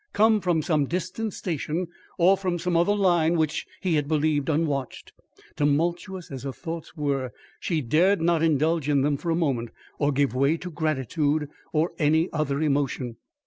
[0.13, 1.85] come from some distant station,
[2.17, 5.13] or from some other line which he had believed unwatched.
[5.55, 9.69] Tumultuous as her thoughts were, she dared not indulge in them for a moment,
[9.99, 13.17] or give way to gratitude or any other emotion.